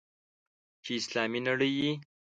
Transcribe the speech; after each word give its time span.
چې 0.83 0.91
اسلامي 0.99 1.39
نړۍ 1.47 1.71
یې. 1.79 1.91